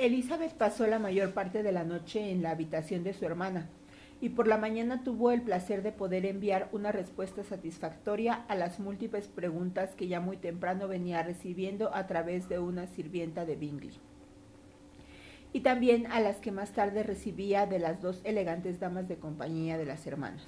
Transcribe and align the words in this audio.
Elizabeth 0.00 0.54
pasó 0.54 0.86
la 0.86 0.98
mayor 0.98 1.34
parte 1.34 1.62
de 1.62 1.72
la 1.72 1.84
noche 1.84 2.30
en 2.30 2.42
la 2.42 2.52
habitación 2.52 3.04
de 3.04 3.12
su 3.12 3.26
hermana 3.26 3.68
y 4.22 4.30
por 4.30 4.48
la 4.48 4.56
mañana 4.56 5.04
tuvo 5.04 5.30
el 5.30 5.42
placer 5.42 5.82
de 5.82 5.92
poder 5.92 6.24
enviar 6.24 6.70
una 6.72 6.90
respuesta 6.90 7.44
satisfactoria 7.44 8.46
a 8.48 8.54
las 8.54 8.80
múltiples 8.80 9.28
preguntas 9.28 9.94
que 9.94 10.08
ya 10.08 10.18
muy 10.18 10.38
temprano 10.38 10.88
venía 10.88 11.22
recibiendo 11.22 11.94
a 11.94 12.06
través 12.06 12.48
de 12.48 12.58
una 12.58 12.86
sirvienta 12.86 13.44
de 13.44 13.56
Bingley 13.56 13.92
y 15.52 15.60
también 15.60 16.06
a 16.06 16.20
las 16.20 16.36
que 16.36 16.50
más 16.50 16.72
tarde 16.72 17.02
recibía 17.02 17.66
de 17.66 17.78
las 17.78 18.00
dos 18.00 18.22
elegantes 18.24 18.80
damas 18.80 19.06
de 19.06 19.16
compañía 19.18 19.76
de 19.76 19.84
las 19.84 20.06
hermanas. 20.06 20.46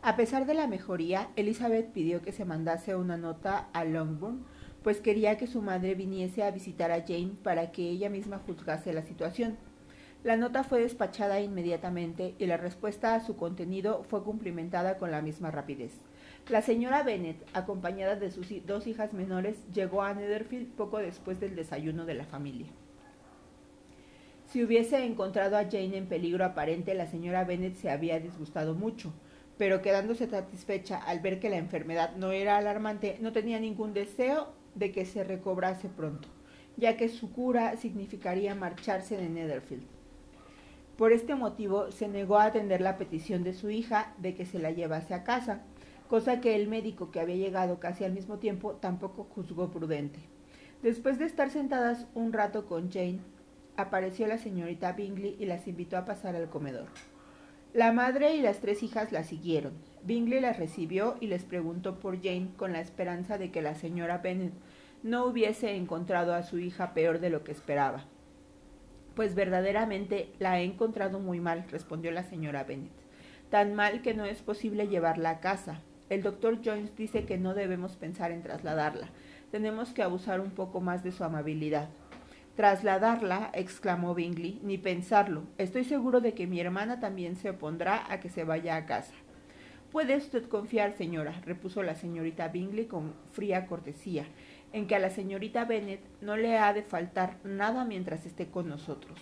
A 0.00 0.16
pesar 0.16 0.46
de 0.46 0.54
la 0.54 0.66
mejoría, 0.66 1.28
Elizabeth 1.36 1.92
pidió 1.92 2.22
que 2.22 2.32
se 2.32 2.46
mandase 2.46 2.96
una 2.96 3.18
nota 3.18 3.68
a 3.74 3.84
Longbourn, 3.84 4.46
pues 4.82 5.00
quería 5.00 5.36
que 5.36 5.46
su 5.46 5.62
madre 5.62 5.94
viniese 5.94 6.42
a 6.42 6.50
visitar 6.50 6.90
a 6.90 7.02
Jane 7.06 7.32
para 7.42 7.70
que 7.70 7.88
ella 7.88 8.08
misma 8.08 8.38
juzgase 8.38 8.92
la 8.92 9.02
situación. 9.02 9.58
La 10.22 10.36
nota 10.36 10.64
fue 10.64 10.80
despachada 10.80 11.40
inmediatamente 11.40 12.34
y 12.38 12.46
la 12.46 12.58
respuesta 12.58 13.14
a 13.14 13.20
su 13.20 13.36
contenido 13.36 14.04
fue 14.04 14.22
cumplimentada 14.22 14.98
con 14.98 15.10
la 15.10 15.22
misma 15.22 15.50
rapidez. 15.50 15.92
La 16.48 16.62
señora 16.62 17.02
Bennet, 17.02 17.36
acompañada 17.54 18.16
de 18.16 18.30
sus 18.30 18.48
dos 18.66 18.86
hijas 18.86 19.12
menores, 19.12 19.56
llegó 19.72 20.02
a 20.02 20.12
Netherfield 20.12 20.72
poco 20.72 20.98
después 20.98 21.40
del 21.40 21.56
desayuno 21.56 22.04
de 22.04 22.14
la 22.14 22.24
familia. 22.24 22.66
Si 24.46 24.64
hubiese 24.64 25.04
encontrado 25.04 25.56
a 25.56 25.64
Jane 25.64 25.96
en 25.96 26.06
peligro 26.06 26.44
aparente, 26.44 26.94
la 26.94 27.06
señora 27.06 27.44
Bennet 27.44 27.76
se 27.76 27.88
había 27.88 28.18
disgustado 28.18 28.74
mucho, 28.74 29.12
pero 29.56 29.80
quedándose 29.80 30.26
satisfecha 30.26 30.98
al 30.98 31.20
ver 31.20 31.38
que 31.38 31.50
la 31.50 31.56
enfermedad 31.56 32.16
no 32.16 32.32
era 32.32 32.56
alarmante, 32.56 33.16
no 33.20 33.32
tenía 33.32 33.60
ningún 33.60 33.94
deseo 33.94 34.59
de 34.74 34.92
que 34.92 35.04
se 35.04 35.24
recobrase 35.24 35.88
pronto, 35.88 36.28
ya 36.76 36.96
que 36.96 37.08
su 37.08 37.32
cura 37.32 37.76
significaría 37.76 38.54
marcharse 38.54 39.16
de 39.16 39.28
Netherfield. 39.28 39.86
Por 40.96 41.12
este 41.12 41.34
motivo 41.34 41.90
se 41.90 42.08
negó 42.08 42.38
a 42.38 42.44
atender 42.44 42.80
la 42.80 42.98
petición 42.98 43.42
de 43.42 43.54
su 43.54 43.70
hija 43.70 44.14
de 44.18 44.34
que 44.34 44.44
se 44.44 44.58
la 44.58 44.70
llevase 44.70 45.14
a 45.14 45.24
casa, 45.24 45.62
cosa 46.08 46.40
que 46.40 46.56
el 46.56 46.68
médico 46.68 47.10
que 47.10 47.20
había 47.20 47.36
llegado 47.36 47.80
casi 47.80 48.04
al 48.04 48.12
mismo 48.12 48.38
tiempo 48.38 48.74
tampoco 48.74 49.24
juzgó 49.24 49.70
prudente. 49.70 50.18
Después 50.82 51.18
de 51.18 51.24
estar 51.24 51.50
sentadas 51.50 52.06
un 52.14 52.32
rato 52.32 52.66
con 52.66 52.90
Jane, 52.90 53.20
apareció 53.76 54.26
la 54.26 54.38
señorita 54.38 54.92
Bingley 54.92 55.36
y 55.38 55.46
las 55.46 55.66
invitó 55.68 55.96
a 55.96 56.04
pasar 56.04 56.36
al 56.36 56.50
comedor. 56.50 56.88
La 57.72 57.92
madre 57.92 58.34
y 58.34 58.42
las 58.42 58.58
tres 58.58 58.82
hijas 58.82 59.12
la 59.12 59.22
siguieron. 59.22 59.74
Bingley 60.02 60.40
las 60.40 60.58
recibió 60.58 61.16
y 61.20 61.28
les 61.28 61.44
preguntó 61.44 62.00
por 62.00 62.20
Jane 62.20 62.48
con 62.56 62.72
la 62.72 62.80
esperanza 62.80 63.38
de 63.38 63.52
que 63.52 63.62
la 63.62 63.76
señora 63.76 64.18
Bennet 64.18 64.52
no 65.04 65.24
hubiese 65.24 65.76
encontrado 65.76 66.34
a 66.34 66.42
su 66.42 66.58
hija 66.58 66.94
peor 66.94 67.20
de 67.20 67.30
lo 67.30 67.44
que 67.44 67.52
esperaba. 67.52 68.06
Pues 69.14 69.36
verdaderamente 69.36 70.32
la 70.40 70.60
he 70.60 70.64
encontrado 70.64 71.20
muy 71.20 71.38
mal, 71.38 71.64
respondió 71.70 72.10
la 72.10 72.24
señora 72.24 72.64
Bennet. 72.64 72.90
Tan 73.50 73.76
mal 73.76 74.02
que 74.02 74.14
no 74.14 74.24
es 74.24 74.42
posible 74.42 74.88
llevarla 74.88 75.30
a 75.30 75.40
casa. 75.40 75.80
El 76.08 76.24
doctor 76.24 76.58
Jones 76.64 76.96
dice 76.96 77.24
que 77.24 77.38
no 77.38 77.54
debemos 77.54 77.94
pensar 77.94 78.32
en 78.32 78.42
trasladarla. 78.42 79.10
Tenemos 79.52 79.90
que 79.90 80.02
abusar 80.02 80.40
un 80.40 80.50
poco 80.50 80.80
más 80.80 81.04
de 81.04 81.12
su 81.12 81.22
amabilidad. 81.22 81.88
Trasladarla, 82.56 83.50
exclamó 83.54 84.14
Bingley, 84.14 84.60
ni 84.62 84.76
pensarlo. 84.76 85.44
Estoy 85.56 85.84
seguro 85.84 86.20
de 86.20 86.34
que 86.34 86.46
mi 86.46 86.60
hermana 86.60 87.00
también 87.00 87.36
se 87.36 87.50
opondrá 87.50 88.12
a 88.12 88.20
que 88.20 88.28
se 88.28 88.44
vaya 88.44 88.76
a 88.76 88.86
casa. 88.86 89.14
Puede 89.92 90.16
usted 90.16 90.46
confiar, 90.48 90.92
señora, 90.92 91.40
repuso 91.44 91.82
la 91.82 91.94
señorita 91.94 92.48
Bingley 92.48 92.86
con 92.86 93.14
fría 93.32 93.66
cortesía, 93.66 94.24
en 94.72 94.86
que 94.86 94.94
a 94.94 94.98
la 94.98 95.10
señorita 95.10 95.64
Bennet 95.64 96.00
no 96.20 96.36
le 96.36 96.58
ha 96.58 96.72
de 96.72 96.82
faltar 96.82 97.38
nada 97.44 97.84
mientras 97.84 98.26
esté 98.26 98.50
con 98.50 98.68
nosotros. 98.68 99.18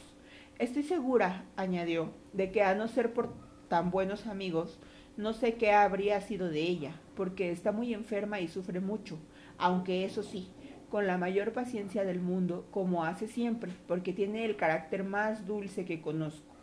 Estoy 0.58 0.82
segura, 0.82 1.44
añadió, 1.56 2.10
de 2.32 2.50
que 2.50 2.62
a 2.62 2.74
no 2.74 2.88
ser 2.88 3.12
por 3.12 3.32
tan 3.68 3.90
buenos 3.90 4.26
amigos, 4.26 4.78
no 5.16 5.32
sé 5.32 5.54
qué 5.54 5.72
habría 5.72 6.20
sido 6.20 6.48
de 6.48 6.62
ella, 6.62 7.00
porque 7.14 7.50
está 7.50 7.72
muy 7.72 7.94
enferma 7.94 8.40
y 8.40 8.48
sufre 8.48 8.80
mucho, 8.80 9.18
aunque 9.56 10.04
eso 10.04 10.22
sí, 10.22 10.50
con 10.88 11.06
la 11.06 11.18
mayor 11.18 11.52
paciencia 11.52 12.04
del 12.04 12.20
mundo, 12.20 12.66
como 12.70 13.04
hace 13.04 13.28
siempre, 13.28 13.72
porque 13.86 14.12
tiene 14.12 14.44
el 14.44 14.56
carácter 14.56 15.04
más 15.04 15.46
dulce 15.46 15.84
que 15.84 16.00
conozco. 16.00 16.54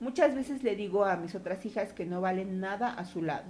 Muchas 0.00 0.34
veces 0.34 0.62
le 0.62 0.76
digo 0.76 1.04
a 1.04 1.16
mis 1.16 1.34
otras 1.34 1.64
hijas 1.66 1.92
que 1.92 2.06
no 2.06 2.20
valen 2.20 2.60
nada 2.60 2.92
a 2.92 3.04
su 3.04 3.22
lado. 3.22 3.46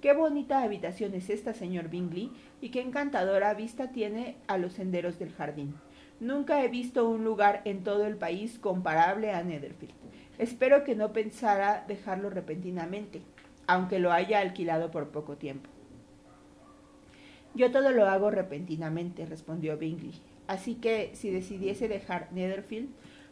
Qué 0.00 0.12
bonita 0.12 0.62
habitación 0.62 1.14
es 1.14 1.30
esta, 1.30 1.54
señor 1.54 1.88
Bingley, 1.88 2.30
y 2.60 2.68
qué 2.70 2.80
encantadora 2.80 3.54
vista 3.54 3.92
tiene 3.92 4.36
a 4.46 4.58
los 4.58 4.74
senderos 4.74 5.18
del 5.18 5.32
jardín. 5.32 5.74
Nunca 6.20 6.62
he 6.62 6.68
visto 6.68 7.08
un 7.08 7.24
lugar 7.24 7.62
en 7.64 7.82
todo 7.82 8.06
el 8.06 8.16
país 8.16 8.58
comparable 8.58 9.32
a 9.32 9.42
Netherfield. 9.42 9.94
Espero 10.38 10.84
que 10.84 10.94
no 10.94 11.12
pensara 11.12 11.84
dejarlo 11.88 12.28
repentinamente, 12.30 13.22
aunque 13.66 13.98
lo 13.98 14.12
haya 14.12 14.40
alquilado 14.40 14.90
por 14.90 15.08
poco 15.08 15.36
tiempo. 15.36 15.70
Yo 17.56 17.70
todo 17.70 17.90
lo 17.90 18.06
hago 18.06 18.30
repentinamente, 18.30 19.24
respondió 19.24 19.78
Bingley. 19.78 20.12
Así 20.46 20.74
que 20.74 21.12
si 21.14 21.30
decidiese 21.30 21.88
dejar 21.88 22.28
Netherfield, 22.30 22.90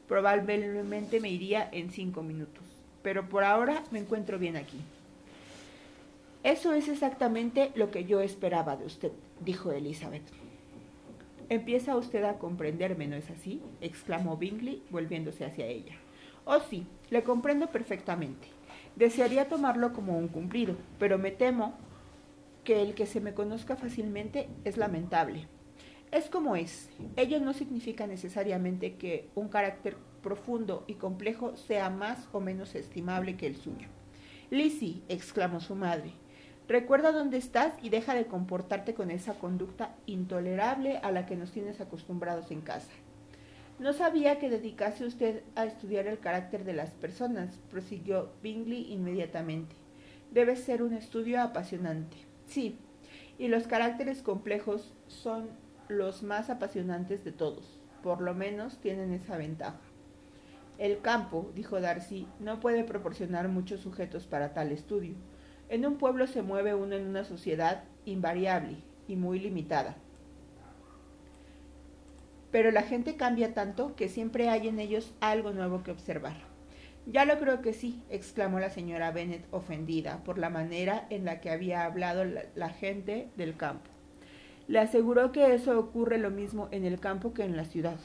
probablemente 0.08 1.20
me 1.20 1.28
iría 1.28 1.68
en 1.70 1.90
cinco 1.90 2.22
minutos. 2.22 2.64
Pero 3.02 3.28
por 3.28 3.44
ahora 3.44 3.84
me 3.90 3.98
encuentro 3.98 4.38
bien 4.38 4.56
aquí. 4.56 4.78
Eso 6.42 6.72
es 6.72 6.88
exactamente 6.88 7.70
lo 7.74 7.90
que 7.90 8.06
yo 8.06 8.22
esperaba 8.22 8.76
de 8.76 8.86
usted, 8.86 9.12
dijo 9.40 9.72
Elizabeth. 9.72 10.24
Empieza 11.50 11.94
usted 11.94 12.24
a 12.24 12.38
comprenderme, 12.38 13.06
¿no 13.06 13.16
es 13.16 13.28
así? 13.30 13.60
exclamó 13.82 14.38
Bingley, 14.38 14.82
volviéndose 14.88 15.44
hacia 15.44 15.66
ella. 15.66 15.96
Oh, 16.46 16.60
sí, 16.60 16.86
le 17.10 17.22
comprendo 17.22 17.66
perfectamente. 17.66 18.48
Desearía 18.96 19.48
tomarlo 19.50 19.92
como 19.92 20.16
un 20.16 20.28
cumplido, 20.28 20.76
pero 20.98 21.18
me 21.18 21.30
temo 21.30 21.74
que 22.64 22.82
el 22.82 22.94
que 22.94 23.06
se 23.06 23.20
me 23.20 23.34
conozca 23.34 23.76
fácilmente 23.76 24.48
es 24.64 24.76
lamentable. 24.76 25.46
Es 26.10 26.28
como 26.28 26.56
es. 26.56 26.88
Ello 27.16 27.40
no 27.40 27.52
significa 27.52 28.06
necesariamente 28.06 28.96
que 28.96 29.28
un 29.34 29.48
carácter 29.48 29.96
profundo 30.22 30.84
y 30.86 30.94
complejo 30.94 31.56
sea 31.56 31.90
más 31.90 32.28
o 32.32 32.40
menos 32.40 32.74
estimable 32.74 33.36
que 33.36 33.46
el 33.46 33.56
suyo. 33.56 33.88
Lizzie, 34.50 35.02
exclamó 35.08 35.60
su 35.60 35.74
madre, 35.74 36.12
recuerda 36.68 37.12
dónde 37.12 37.36
estás 37.36 37.74
y 37.82 37.90
deja 37.90 38.14
de 38.14 38.26
comportarte 38.26 38.94
con 38.94 39.10
esa 39.10 39.34
conducta 39.34 39.94
intolerable 40.06 40.98
a 40.98 41.10
la 41.10 41.26
que 41.26 41.36
nos 41.36 41.50
tienes 41.50 41.80
acostumbrados 41.80 42.50
en 42.50 42.60
casa. 42.60 42.92
No 43.78 43.92
sabía 43.92 44.38
que 44.38 44.50
dedicase 44.50 45.04
usted 45.04 45.42
a 45.56 45.64
estudiar 45.64 46.06
el 46.06 46.20
carácter 46.20 46.64
de 46.64 46.74
las 46.74 46.90
personas, 46.90 47.58
prosiguió 47.70 48.30
Bingley 48.42 48.92
inmediatamente. 48.92 49.74
Debe 50.30 50.54
ser 50.54 50.82
un 50.82 50.94
estudio 50.94 51.42
apasionante. 51.42 52.16
Sí, 52.46 52.78
y 53.38 53.48
los 53.48 53.66
caracteres 53.66 54.22
complejos 54.22 54.92
son 55.08 55.48
los 55.88 56.22
más 56.22 56.50
apasionantes 56.50 57.24
de 57.24 57.32
todos. 57.32 57.80
Por 58.02 58.20
lo 58.20 58.34
menos 58.34 58.78
tienen 58.78 59.12
esa 59.12 59.36
ventaja. 59.36 59.80
El 60.78 61.00
campo, 61.00 61.50
dijo 61.54 61.80
Darcy, 61.80 62.26
no 62.40 62.60
puede 62.60 62.84
proporcionar 62.84 63.48
muchos 63.48 63.80
sujetos 63.80 64.26
para 64.26 64.52
tal 64.52 64.72
estudio. 64.72 65.14
En 65.68 65.86
un 65.86 65.96
pueblo 65.96 66.26
se 66.26 66.42
mueve 66.42 66.74
uno 66.74 66.96
en 66.96 67.06
una 67.06 67.24
sociedad 67.24 67.84
invariable 68.04 68.76
y 69.08 69.16
muy 69.16 69.38
limitada. 69.38 69.96
Pero 72.50 72.70
la 72.70 72.82
gente 72.82 73.16
cambia 73.16 73.54
tanto 73.54 73.96
que 73.96 74.08
siempre 74.08 74.48
hay 74.48 74.68
en 74.68 74.78
ellos 74.78 75.12
algo 75.20 75.52
nuevo 75.52 75.82
que 75.82 75.90
observar. 75.90 76.53
Ya 77.06 77.26
lo 77.26 77.38
creo 77.38 77.60
que 77.60 77.74
sí, 77.74 78.02
exclamó 78.08 78.60
la 78.60 78.70
señora 78.70 79.10
Bennet 79.10 79.46
ofendida 79.50 80.24
por 80.24 80.38
la 80.38 80.48
manera 80.48 81.06
en 81.10 81.26
la 81.26 81.40
que 81.40 81.50
había 81.50 81.84
hablado 81.84 82.24
la, 82.24 82.68
gente 82.70 83.28
del 83.36 83.56
campo. 83.56 83.90
Le 84.68 84.78
aseguró 84.78 85.30
que 85.30 85.54
eso 85.54 85.78
ocurre 85.78 86.16
lo 86.16 86.30
mismo 86.30 86.68
en 86.70 86.86
el 86.86 86.98
campo 86.98 87.34
que 87.34 87.44
en 87.44 87.58
la 87.58 87.66
ciudad. 87.66 87.98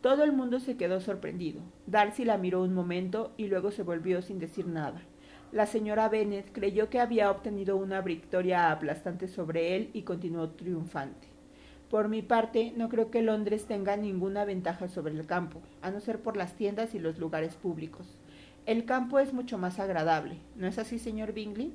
Todo 0.00 0.24
el 0.24 0.32
mundo 0.32 0.58
se 0.58 0.78
quedó 0.78 1.00
sorprendido. 1.00 1.60
Darcy 1.86 2.24
la 2.24 2.38
miró 2.38 2.62
un 2.62 2.72
momento 2.72 3.34
y 3.36 3.48
luego 3.48 3.70
se 3.70 3.82
volvió 3.82 4.22
sin 4.22 4.38
decir 4.38 4.66
nada. 4.66 5.02
La 5.52 5.66
señora 5.66 6.08
Bennet 6.08 6.50
creyó 6.52 6.88
que 6.88 7.00
había 7.00 7.30
obtenido 7.30 7.76
una 7.76 8.00
victoria 8.00 8.70
aplastante 8.70 9.28
sobre 9.28 9.76
él 9.76 9.90
y 9.92 10.02
continuó 10.02 10.48
triunfante. 10.50 11.37
Por 11.90 12.08
mi 12.08 12.20
parte, 12.20 12.74
no 12.76 12.90
creo 12.90 13.10
que 13.10 13.22
Londres 13.22 13.64
tenga 13.64 13.96
ninguna 13.96 14.44
ventaja 14.44 14.88
sobre 14.88 15.14
el 15.14 15.24
campo, 15.24 15.62
a 15.80 15.90
no 15.90 16.00
ser 16.00 16.20
por 16.20 16.36
las 16.36 16.54
tiendas 16.54 16.94
y 16.94 16.98
los 16.98 17.18
lugares 17.18 17.54
públicos. 17.54 18.18
El 18.66 18.84
campo 18.84 19.18
es 19.18 19.32
mucho 19.32 19.56
más 19.56 19.78
agradable, 19.78 20.36
¿no 20.54 20.66
es 20.66 20.78
así, 20.78 20.98
señor 20.98 21.32
Bingley? 21.32 21.72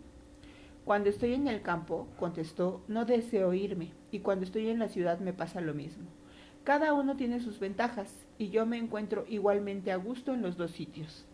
Cuando 0.85 1.09
estoy 1.09 1.33
en 1.33 1.47
el 1.47 1.63
campo, 1.63 2.07
contestó, 2.19 2.83
no 2.87 3.05
deseo 3.05 3.55
irme, 3.55 3.91
y 4.11 4.19
cuando 4.19 4.45
estoy 4.45 4.69
en 4.69 4.77
la 4.77 4.87
ciudad 4.87 5.19
me 5.19 5.33
pasa 5.33 5.61
lo 5.61 5.73
mismo. 5.73 6.05
Cada 6.63 6.93
uno 6.93 7.17
tiene 7.17 7.39
sus 7.39 7.59
ventajas, 7.59 8.13
y 8.37 8.49
yo 8.49 8.67
me 8.67 8.77
encuentro 8.77 9.25
igualmente 9.27 9.91
a 9.91 9.95
gusto 9.95 10.35
en 10.35 10.43
los 10.43 10.57
dos 10.57 10.69
sitios. 10.71 11.25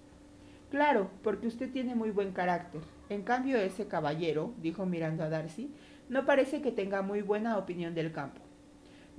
Claro, 0.72 1.10
porque 1.22 1.48
usted 1.48 1.70
tiene 1.70 1.96
muy 1.96 2.12
buen 2.12 2.32
carácter. 2.32 2.82
En 3.10 3.24
cambio, 3.24 3.58
ese 3.58 3.88
caballero, 3.88 4.54
dijo 4.62 4.86
mirando 4.86 5.24
a 5.24 5.30
Darcy, 5.30 5.70
no 6.08 6.26
parece 6.26 6.62
que 6.62 6.72
tenga 6.72 7.02
muy 7.02 7.22
buena 7.22 7.58
opinión 7.58 7.94
del 7.94 8.14
campo. 8.14 8.40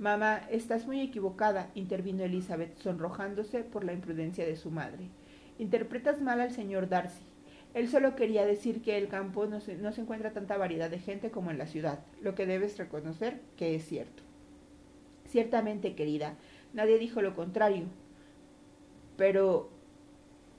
Mamá, 0.01 0.41
estás 0.49 0.87
muy 0.87 0.99
equivocada, 0.99 1.69
intervino 1.75 2.23
Elizabeth, 2.23 2.75
sonrojándose 2.79 3.63
por 3.63 3.83
la 3.83 3.93
imprudencia 3.93 4.43
de 4.47 4.55
su 4.55 4.71
madre. 4.71 5.09
Interpretas 5.59 6.19
mal 6.23 6.41
al 6.41 6.49
señor 6.49 6.89
Darcy. 6.89 7.23
Él 7.75 7.87
solo 7.87 8.15
quería 8.15 8.43
decir 8.43 8.81
que 8.81 8.97
el 8.97 9.09
campo 9.09 9.45
no 9.45 9.61
se, 9.61 9.75
no 9.75 9.91
se 9.91 10.01
encuentra 10.01 10.33
tanta 10.33 10.57
variedad 10.57 10.89
de 10.89 10.97
gente 10.97 11.29
como 11.29 11.51
en 11.51 11.59
la 11.59 11.67
ciudad, 11.67 11.99
lo 12.19 12.33
que 12.33 12.47
debes 12.47 12.79
reconocer 12.79 13.41
que 13.57 13.75
es 13.75 13.85
cierto. 13.85 14.23
Ciertamente, 15.27 15.93
querida, 15.93 16.33
nadie 16.73 16.97
dijo 16.97 17.21
lo 17.21 17.35
contrario, 17.35 17.83
pero 19.17 19.69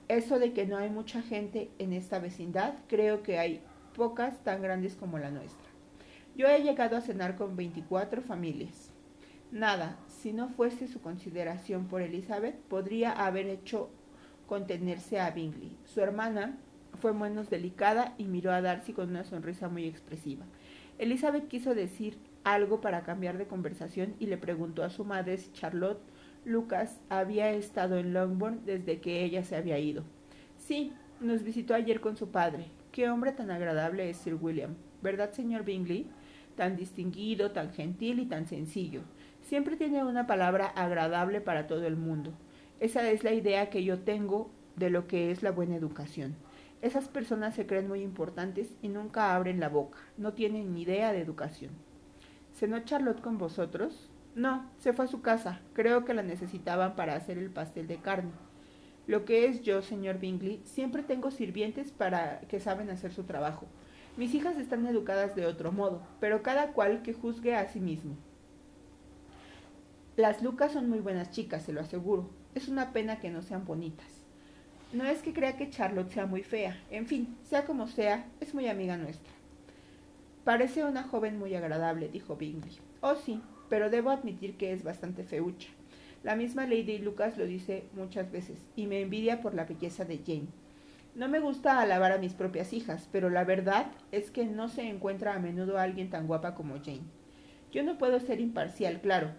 eso 0.07 0.39
de 0.39 0.53
que 0.53 0.65
no 0.65 0.77
hay 0.77 0.89
mucha 0.89 1.21
gente 1.21 1.69
en 1.79 1.91
esta 1.91 2.17
vecindad, 2.17 2.75
creo 2.87 3.23
que 3.23 3.39
hay 3.39 3.59
pocas 3.93 4.41
tan 4.45 4.61
grandes 4.61 4.95
como 4.95 5.19
la 5.19 5.31
nuestra. 5.31 5.67
Yo 6.33 6.47
he 6.47 6.63
llegado 6.63 6.95
a 6.95 7.01
cenar 7.01 7.35
con 7.35 7.57
24 7.57 8.21
familias. 8.21 8.92
Nada, 9.53 9.99
si 10.07 10.33
no 10.33 10.49
fuese 10.49 10.87
su 10.87 10.99
consideración 10.99 11.85
por 11.85 12.01
Elizabeth, 12.01 12.55
podría 12.55 13.11
haber 13.11 13.45
hecho 13.45 13.91
contenerse 14.47 15.19
a 15.19 15.29
Bingley. 15.29 15.77
Su 15.85 16.01
hermana 16.01 16.57
fue 16.99 17.13
menos 17.13 17.51
delicada 17.51 18.15
y 18.17 18.23
miró 18.23 18.51
a 18.51 18.63
Darcy 18.63 18.93
con 18.93 19.09
una 19.09 19.23
sonrisa 19.23 19.69
muy 19.69 19.85
expresiva. 19.85 20.43
Elizabeth 20.97 21.47
quiso 21.49 21.75
decir 21.75 22.17
algo 22.43 22.81
para 22.81 23.03
cambiar 23.03 23.37
de 23.37 23.45
conversación 23.45 24.15
y 24.17 24.25
le 24.25 24.39
preguntó 24.39 24.83
a 24.83 24.89
su 24.89 25.05
madre 25.05 25.37
si 25.37 25.51
Charlotte 25.51 26.01
Lucas 26.45 26.99
había 27.09 27.51
estado 27.51 27.99
en 27.99 28.11
Longbourn 28.11 28.65
desde 28.65 29.01
que 29.01 29.23
ella 29.23 29.43
se 29.43 29.55
había 29.55 29.77
ido. 29.77 30.03
Sí, 30.57 30.93
nos 31.21 31.43
visitó 31.43 31.75
ayer 31.75 32.01
con 32.01 32.17
su 32.17 32.31
padre. 32.31 32.71
Qué 32.91 33.07
hombre 33.07 33.33
tan 33.33 33.51
agradable 33.51 34.09
es 34.09 34.17
Sir 34.17 34.33
William, 34.33 34.73
¿verdad, 35.03 35.31
señor 35.31 35.63
Bingley? 35.63 36.07
Tan 36.55 36.75
distinguido, 36.75 37.51
tan 37.51 37.71
gentil 37.71 38.19
y 38.19 38.25
tan 38.25 38.47
sencillo. 38.47 39.01
Siempre 39.43 39.75
tiene 39.75 40.03
una 40.05 40.25
palabra 40.25 40.67
agradable 40.67 41.41
para 41.41 41.67
todo 41.67 41.85
el 41.85 41.97
mundo. 41.97 42.31
Esa 42.79 43.09
es 43.11 43.25
la 43.25 43.33
idea 43.33 43.69
que 43.69 43.83
yo 43.83 43.99
tengo 43.99 44.49
de 44.77 44.89
lo 44.89 45.05
que 45.05 45.31
es 45.31 45.43
la 45.43 45.51
buena 45.51 45.75
educación. 45.75 46.35
Esas 46.81 47.09
personas 47.09 47.53
se 47.53 47.67
creen 47.67 47.89
muy 47.89 48.01
importantes 48.01 48.73
y 48.81 48.87
nunca 48.87 49.35
abren 49.35 49.59
la 49.59 49.69
boca, 49.69 49.99
no 50.17 50.33
tienen 50.33 50.73
ni 50.73 50.83
idea 50.83 51.11
de 51.11 51.19
educación. 51.19 51.71
¿Cenó 52.53 52.79
Charlotte 52.79 53.21
con 53.21 53.37
vosotros? 53.37 54.09
No, 54.33 54.69
se 54.77 54.93
fue 54.93 55.05
a 55.05 55.09
su 55.09 55.21
casa. 55.21 55.59
Creo 55.73 56.05
que 56.05 56.13
la 56.13 56.23
necesitaban 56.23 56.95
para 56.95 57.15
hacer 57.15 57.37
el 57.37 57.49
pastel 57.49 57.87
de 57.87 57.97
carne. 57.97 58.31
Lo 59.07 59.25
que 59.25 59.45
es 59.45 59.61
yo, 59.61 59.81
señor 59.81 60.19
Bingley, 60.19 60.61
siempre 60.63 61.03
tengo 61.03 61.31
sirvientes 61.31 61.91
para 61.91 62.39
que 62.47 62.61
saben 62.61 62.89
hacer 62.89 63.11
su 63.11 63.23
trabajo. 63.23 63.67
Mis 64.15 64.33
hijas 64.33 64.57
están 64.57 64.85
educadas 64.87 65.35
de 65.35 65.45
otro 65.45 65.73
modo, 65.73 66.01
pero 66.21 66.43
cada 66.43 66.71
cual 66.71 67.01
que 67.01 67.13
juzgue 67.13 67.55
a 67.55 67.67
sí 67.67 67.81
mismo. 67.81 68.15
Las 70.15 70.43
Lucas 70.43 70.73
son 70.73 70.89
muy 70.89 70.99
buenas 70.99 71.31
chicas, 71.31 71.63
se 71.63 71.73
lo 71.73 71.81
aseguro. 71.81 72.29
Es 72.53 72.67
una 72.67 72.93
pena 72.93 73.19
que 73.19 73.31
no 73.31 73.41
sean 73.41 73.65
bonitas. 73.65 74.05
No 74.91 75.05
es 75.05 75.23
que 75.23 75.33
crea 75.33 75.57
que 75.57 75.71
Charlotte 75.71 76.11
sea 76.11 76.27
muy 76.27 76.43
fea. 76.43 76.79
En 76.91 77.07
fin, 77.07 77.35
sea 77.41 77.65
como 77.65 77.87
sea, 77.87 78.27
es 78.39 78.53
muy 78.53 78.67
amiga 78.67 78.95
nuestra. 78.95 79.33
Parece 80.43 80.83
una 80.83 81.01
joven 81.01 81.39
muy 81.39 81.55
agradable, 81.55 82.09
dijo 82.09 82.35
Bingley. 82.35 82.77
Oh, 83.01 83.15
sí, 83.15 83.41
pero 83.69 83.89
debo 83.89 84.11
admitir 84.11 84.55
que 84.55 84.71
es 84.71 84.83
bastante 84.83 85.23
feucha. 85.23 85.69
La 86.21 86.35
misma 86.35 86.67
Lady 86.67 86.99
Lucas 86.99 87.35
lo 87.39 87.47
dice 87.47 87.85
muchas 87.95 88.31
veces, 88.31 88.59
y 88.75 88.85
me 88.85 89.01
envidia 89.01 89.41
por 89.41 89.55
la 89.55 89.65
belleza 89.65 90.05
de 90.05 90.19
Jane. 90.19 90.47
No 91.15 91.27
me 91.27 91.39
gusta 91.39 91.79
alabar 91.79 92.11
a 92.11 92.19
mis 92.19 92.33
propias 92.33 92.71
hijas, 92.71 93.09
pero 93.11 93.31
la 93.31 93.45
verdad 93.45 93.87
es 94.11 94.29
que 94.29 94.45
no 94.45 94.67
se 94.67 94.83
encuentra 94.83 95.33
a 95.33 95.39
menudo 95.39 95.79
alguien 95.79 96.11
tan 96.11 96.27
guapa 96.27 96.53
como 96.53 96.75
Jane. 96.75 97.01
Yo 97.71 97.81
no 97.81 97.97
puedo 97.97 98.19
ser 98.19 98.39
imparcial, 98.39 99.01
claro, 99.01 99.31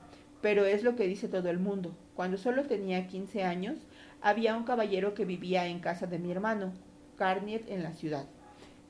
pero 0.45 0.67
es 0.67 0.83
lo 0.83 0.95
que 0.95 1.09
dice 1.09 1.27
todo 1.27 1.49
el 1.49 1.59
mundo. 1.59 1.97
Cuando 2.15 2.37
solo 2.37 2.65
tenía 2.65 3.07
quince 3.07 3.45
años, 3.45 3.79
había 4.21 4.59
un 4.59 4.65
caballero 4.65 5.15
que 5.15 5.25
vivía 5.25 5.69
en 5.69 5.81
casa 5.81 6.07
de 6.07 6.19
mi 6.19 6.31
hermano, 6.31 6.75
Carnier, 7.17 7.65
en 7.67 7.83
la 7.83 7.95
ciudad. 7.95 8.27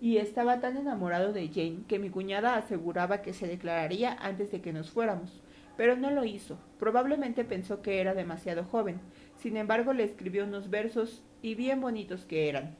Y 0.00 0.16
estaba 0.16 0.58
tan 0.58 0.76
enamorado 0.76 1.32
de 1.32 1.46
Jane 1.46 1.84
que 1.86 2.00
mi 2.00 2.10
cuñada 2.10 2.56
aseguraba 2.56 3.22
que 3.22 3.32
se 3.32 3.46
declararía 3.46 4.14
antes 4.14 4.50
de 4.50 4.60
que 4.62 4.72
nos 4.72 4.90
fuéramos. 4.90 5.40
Pero 5.76 5.96
no 5.96 6.10
lo 6.10 6.24
hizo. 6.24 6.58
Probablemente 6.80 7.44
pensó 7.44 7.82
que 7.82 8.00
era 8.00 8.14
demasiado 8.14 8.64
joven. 8.64 8.98
Sin 9.36 9.56
embargo, 9.56 9.92
le 9.92 10.02
escribió 10.02 10.42
unos 10.46 10.70
versos 10.70 11.22
y 11.40 11.54
bien 11.54 11.80
bonitos 11.80 12.24
que 12.24 12.48
eran. 12.48 12.74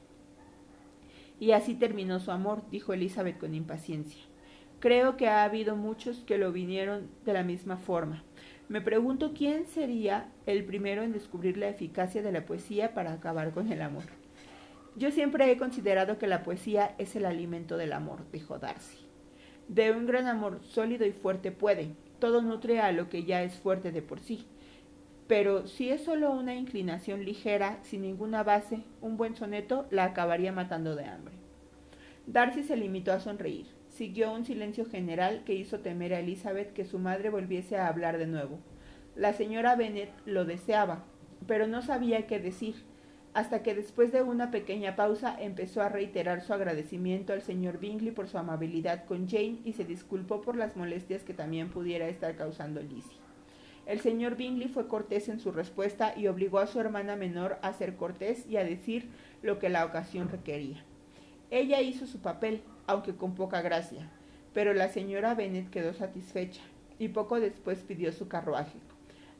Y 1.39 1.51
así 1.51 1.75
terminó 1.75 2.19
su 2.19 2.31
amor, 2.31 2.61
dijo 2.71 2.91
Elizabeth 2.91 3.37
con 3.37 3.55
impaciencia. 3.55 4.21
Creo 4.81 5.15
que 5.15 5.29
ha 5.29 5.45
habido 5.45 5.77
muchos 5.77 6.17
que 6.25 6.37
lo 6.37 6.51
vinieron 6.51 7.09
de 7.23 7.31
la 7.31 7.43
misma 7.43 7.77
forma. 7.77 8.25
Me 8.67 8.81
pregunto 8.81 9.33
quién 9.35 9.65
sería 9.65 10.31
el 10.47 10.65
primero 10.65 11.03
en 11.03 11.11
descubrir 11.11 11.55
la 11.55 11.69
eficacia 11.69 12.23
de 12.23 12.31
la 12.31 12.45
poesía 12.45 12.95
para 12.95 13.13
acabar 13.13 13.51
con 13.51 13.71
el 13.71 13.81
amor. 13.81 14.05
Yo 14.95 15.11
siempre 15.11 15.51
he 15.51 15.57
considerado 15.57 16.17
que 16.17 16.25
la 16.25 16.41
poesía 16.41 16.95
es 16.97 17.15
el 17.15 17.25
alimento 17.25 17.77
del 17.77 17.93
amor, 17.93 18.21
dijo 18.31 18.57
Darcy. 18.57 19.05
De 19.67 19.91
un 19.91 20.07
gran 20.07 20.25
amor 20.25 20.61
sólido 20.63 21.05
y 21.05 21.11
fuerte 21.11 21.51
puede, 21.51 21.91
todo 22.19 22.41
nutre 22.41 22.79
a 22.79 22.91
lo 22.91 23.07
que 23.07 23.23
ya 23.23 23.43
es 23.43 23.53
fuerte 23.53 23.91
de 23.91 24.01
por 24.01 24.19
sí. 24.19 24.47
Pero 25.27 25.67
si 25.67 25.89
es 25.89 26.03
solo 26.03 26.31
una 26.31 26.55
inclinación 26.55 27.23
ligera, 27.23 27.79
sin 27.83 28.01
ninguna 28.01 28.41
base, 28.41 28.83
un 29.01 29.17
buen 29.17 29.35
soneto 29.35 29.85
la 29.91 30.05
acabaría 30.05 30.51
matando 30.51 30.95
de 30.95 31.05
hambre. 31.05 31.35
Darcy 32.25 32.63
se 32.63 32.77
limitó 32.77 33.11
a 33.11 33.19
sonreír. 33.19 33.74
Siguió 33.95 34.33
un 34.33 34.43
silencio 34.43 34.83
general 34.83 35.43
que 35.45 35.53
hizo 35.53 35.79
temer 35.79 36.13
a 36.13 36.19
Elizabeth 36.19 36.73
que 36.73 36.83
su 36.83 36.99
madre 36.99 37.29
volviese 37.29 37.77
a 37.77 37.87
hablar 37.87 38.17
de 38.17 38.27
nuevo. 38.27 38.59
La 39.15 39.31
señora 39.31 39.77
Bennet 39.77 40.11
lo 40.25 40.43
deseaba, 40.43 41.05
pero 41.47 41.65
no 41.65 41.81
sabía 41.81 42.27
qué 42.27 42.37
decir, 42.37 42.75
hasta 43.33 43.63
que 43.63 43.73
después 43.73 44.11
de 44.11 44.21
una 44.21 44.51
pequeña 44.51 44.97
pausa 44.97 45.37
empezó 45.39 45.81
a 45.81 45.87
reiterar 45.87 46.41
su 46.41 46.51
agradecimiento 46.51 47.31
al 47.31 47.41
señor 47.41 47.79
Bingley 47.79 48.11
por 48.11 48.27
su 48.27 48.37
amabilidad 48.37 49.05
con 49.05 49.29
Jane 49.29 49.61
y 49.63 49.71
se 49.71 49.85
disculpó 49.85 50.41
por 50.41 50.57
las 50.57 50.75
molestias 50.75 51.23
que 51.23 51.33
también 51.33 51.69
pudiera 51.69 52.09
estar 52.09 52.35
causando 52.35 52.81
Lizzie. 52.81 53.15
El 53.85 54.01
señor 54.01 54.35
Bingley 54.35 54.67
fue 54.67 54.89
cortés 54.89 55.29
en 55.29 55.39
su 55.39 55.53
respuesta 55.53 56.13
y 56.17 56.27
obligó 56.27 56.59
a 56.59 56.67
su 56.67 56.81
hermana 56.81 57.15
menor 57.15 57.59
a 57.61 57.71
ser 57.71 57.95
cortés 57.95 58.45
y 58.45 58.57
a 58.57 58.65
decir 58.65 59.07
lo 59.41 59.57
que 59.57 59.69
la 59.69 59.85
ocasión 59.85 60.27
requería. 60.27 60.83
Ella 61.49 61.79
hizo 61.79 62.07
su 62.07 62.19
papel, 62.19 62.61
aunque 62.87 63.15
con 63.15 63.35
poca 63.35 63.61
gracia, 63.61 64.09
pero 64.53 64.73
la 64.73 64.89
señora 64.89 65.35
Bennet 65.35 65.69
quedó 65.69 65.93
satisfecha 65.93 66.61
y 66.99 67.09
poco 67.09 67.39
después 67.39 67.79
pidió 67.79 68.11
su 68.11 68.27
carruaje. 68.27 68.77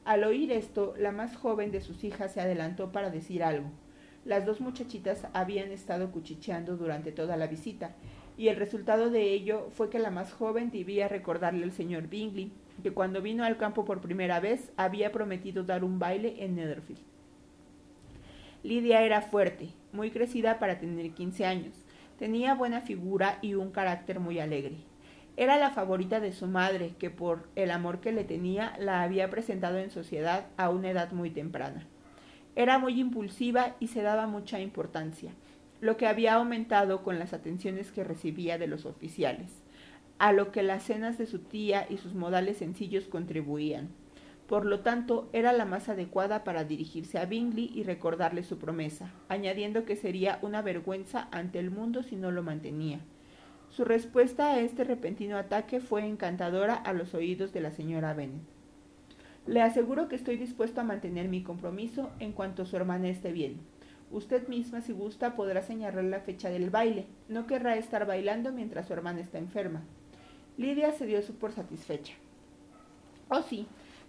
Al 0.04 0.24
oír 0.24 0.52
esto, 0.52 0.94
la 0.98 1.10
más 1.10 1.36
joven 1.36 1.72
de 1.72 1.80
sus 1.80 2.04
hijas 2.04 2.32
se 2.32 2.40
adelantó 2.40 2.92
para 2.92 3.10
decir 3.10 3.42
algo. 3.42 3.70
Las 4.24 4.44
dos 4.44 4.60
muchachitas 4.60 5.26
habían 5.32 5.72
estado 5.72 6.10
cuchicheando 6.10 6.76
durante 6.76 7.12
toda 7.12 7.36
la 7.36 7.46
visita, 7.46 7.94
y 8.36 8.48
el 8.48 8.56
resultado 8.56 9.10
de 9.10 9.32
ello 9.32 9.68
fue 9.70 9.88
que 9.88 9.98
la 9.98 10.10
más 10.10 10.32
joven 10.32 10.70
debía 10.70 11.08
recordarle 11.08 11.64
al 11.64 11.72
señor 11.72 12.08
Bingley 12.08 12.52
que 12.82 12.92
cuando 12.92 13.22
vino 13.22 13.44
al 13.44 13.56
campo 13.56 13.84
por 13.84 14.00
primera 14.00 14.40
vez 14.40 14.70
había 14.76 15.12
prometido 15.12 15.64
dar 15.64 15.84
un 15.84 15.98
baile 15.98 16.44
en 16.44 16.56
Netherfield. 16.56 17.00
Lidia 18.62 19.02
era 19.02 19.22
fuerte, 19.22 19.70
muy 19.92 20.10
crecida 20.10 20.58
para 20.58 20.78
tener 20.78 21.12
quince 21.12 21.46
años, 21.46 21.85
Tenía 22.18 22.54
buena 22.54 22.80
figura 22.80 23.38
y 23.42 23.54
un 23.54 23.70
carácter 23.70 24.20
muy 24.20 24.38
alegre. 24.38 24.76
Era 25.36 25.58
la 25.58 25.70
favorita 25.70 26.18
de 26.18 26.32
su 26.32 26.46
madre, 26.46 26.94
que 26.98 27.10
por 27.10 27.48
el 27.56 27.70
amor 27.70 28.00
que 28.00 28.10
le 28.10 28.24
tenía 28.24 28.74
la 28.78 29.02
había 29.02 29.28
presentado 29.28 29.76
en 29.78 29.90
sociedad 29.90 30.46
a 30.56 30.70
una 30.70 30.90
edad 30.90 31.12
muy 31.12 31.28
temprana. 31.28 31.86
Era 32.54 32.78
muy 32.78 32.98
impulsiva 32.98 33.76
y 33.80 33.88
se 33.88 34.00
daba 34.00 34.26
mucha 34.26 34.60
importancia, 34.60 35.32
lo 35.82 35.98
que 35.98 36.06
había 36.06 36.34
aumentado 36.34 37.02
con 37.02 37.18
las 37.18 37.34
atenciones 37.34 37.92
que 37.92 38.02
recibía 38.02 38.56
de 38.56 38.66
los 38.66 38.86
oficiales, 38.86 39.50
a 40.18 40.32
lo 40.32 40.52
que 40.52 40.62
las 40.62 40.84
cenas 40.84 41.18
de 41.18 41.26
su 41.26 41.40
tía 41.40 41.86
y 41.90 41.98
sus 41.98 42.14
modales 42.14 42.56
sencillos 42.56 43.08
contribuían. 43.08 43.90
Por 44.46 44.64
lo 44.64 44.80
tanto, 44.80 45.28
era 45.32 45.52
la 45.52 45.64
más 45.64 45.88
adecuada 45.88 46.44
para 46.44 46.64
dirigirse 46.64 47.18
a 47.18 47.26
Bingley 47.26 47.70
y 47.74 47.82
recordarle 47.82 48.44
su 48.44 48.58
promesa, 48.58 49.12
añadiendo 49.28 49.84
que 49.84 49.96
sería 49.96 50.38
una 50.42 50.62
vergüenza 50.62 51.28
ante 51.32 51.58
el 51.58 51.70
mundo 51.70 52.04
si 52.04 52.14
no 52.14 52.30
lo 52.30 52.44
mantenía. 52.44 53.00
Su 53.70 53.84
respuesta 53.84 54.52
a 54.52 54.60
este 54.60 54.84
repentino 54.84 55.36
ataque 55.36 55.80
fue 55.80 56.06
encantadora 56.06 56.74
a 56.74 56.92
los 56.92 57.12
oídos 57.14 57.52
de 57.52 57.60
la 57.60 57.72
señora 57.72 58.14
Bennet. 58.14 58.42
Le 59.46 59.62
aseguro 59.62 60.08
que 60.08 60.16
estoy 60.16 60.36
dispuesto 60.36 60.80
a 60.80 60.84
mantener 60.84 61.28
mi 61.28 61.42
compromiso 61.42 62.10
en 62.20 62.32
cuanto 62.32 62.66
su 62.66 62.76
hermana 62.76 63.08
esté 63.08 63.32
bien. 63.32 63.60
Usted 64.10 64.46
misma, 64.48 64.80
si 64.80 64.92
gusta, 64.92 65.34
podrá 65.34 65.62
señalar 65.62 66.04
la 66.04 66.20
fecha 66.20 66.50
del 66.50 66.70
baile. 66.70 67.06
No 67.28 67.46
querrá 67.46 67.76
estar 67.76 68.06
bailando 68.06 68.52
mientras 68.52 68.86
su 68.86 68.92
hermana 68.92 69.20
está 69.20 69.38
enferma. 69.38 69.82
Lidia 70.56 70.92
se 70.92 71.06
dio 71.06 71.20
su 71.22 71.34
por 71.34 71.52
satisfecha. 71.52 72.14
Oh, 73.28 73.42
sí, 73.42 73.66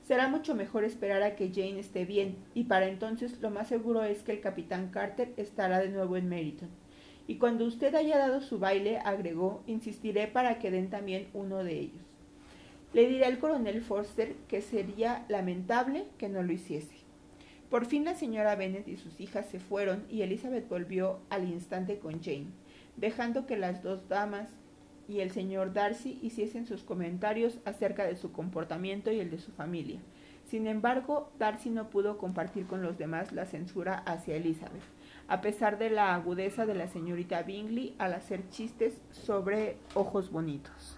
Será 0.07 0.29
mucho 0.29 0.55
mejor 0.55 0.85
esperar 0.85 1.21
a 1.21 1.35
que 1.35 1.51
Jane 1.53 1.81
esté 1.81 2.05
bien, 2.05 2.37
y 2.53 2.63
para 2.63 2.87
entonces 2.87 3.41
lo 3.41 3.49
más 3.49 3.67
seguro 3.67 4.05
es 4.05 4.23
que 4.23 4.31
el 4.31 4.39
capitán 4.39 4.87
Carter 4.89 5.33
estará 5.35 5.79
de 5.79 5.89
nuevo 5.89 6.15
en 6.15 6.29
Meriton. 6.29 6.69
Y 7.27 7.35
cuando 7.39 7.65
usted 7.65 7.93
haya 7.93 8.17
dado 8.17 8.39
su 8.39 8.57
baile, 8.57 8.99
agregó, 8.99 9.63
insistiré 9.67 10.27
para 10.27 10.59
que 10.59 10.71
den 10.71 10.89
también 10.89 11.27
uno 11.33 11.61
de 11.61 11.73
ellos. 11.73 12.05
Le 12.93 13.05
diré 13.09 13.25
al 13.25 13.37
coronel 13.37 13.81
Forster 13.81 14.33
que 14.47 14.61
sería 14.61 15.25
lamentable 15.27 16.05
que 16.17 16.29
no 16.29 16.41
lo 16.41 16.53
hiciese. 16.53 16.95
Por 17.69 17.85
fin 17.85 18.05
la 18.05 18.15
señora 18.15 18.55
Bennet 18.55 18.87
y 18.87 18.95
sus 18.95 19.19
hijas 19.19 19.47
se 19.47 19.59
fueron 19.59 20.05
y 20.09 20.21
Elizabeth 20.21 20.69
volvió 20.69 21.19
al 21.29 21.49
instante 21.49 21.99
con 21.99 22.23
Jane, 22.23 22.47
dejando 22.95 23.45
que 23.45 23.57
las 23.57 23.83
dos 23.83 24.07
damas 24.07 24.55
y 25.07 25.19
el 25.19 25.31
señor 25.31 25.73
Darcy 25.73 26.19
hiciesen 26.21 26.65
sus 26.65 26.83
comentarios 26.83 27.59
acerca 27.65 28.05
de 28.05 28.15
su 28.15 28.31
comportamiento 28.31 29.11
y 29.11 29.19
el 29.19 29.29
de 29.29 29.39
su 29.39 29.51
familia. 29.51 29.99
Sin 30.49 30.65
embargo, 30.67 31.29
Darcy 31.39 31.69
no 31.69 31.89
pudo 31.89 32.17
compartir 32.17 32.67
con 32.67 32.81
los 32.81 32.97
demás 32.97 33.33
la 33.33 33.45
censura 33.45 33.95
hacia 34.05 34.35
Elizabeth, 34.35 34.81
a 35.27 35.41
pesar 35.41 35.77
de 35.77 35.89
la 35.89 36.15
agudeza 36.15 36.65
de 36.65 36.73
la 36.73 36.87
señorita 36.87 37.43
Bingley 37.43 37.95
al 37.97 38.13
hacer 38.13 38.49
chistes 38.49 39.01
sobre 39.11 39.75
ojos 39.93 40.31
bonitos. 40.31 40.95